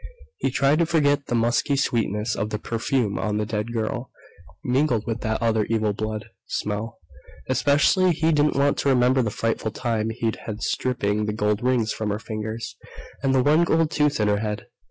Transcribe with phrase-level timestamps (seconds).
[0.39, 4.09] He tried to forget the musky sweetness of the perfume on the dead girl,
[4.63, 6.97] mingled with that other evil blood smell.
[7.47, 11.93] Especially he didn't want to remember the frightful time he'd had stripping the gold rings
[11.93, 12.77] from her fingers,
[13.21, 14.65] and the one gold tooth in her head....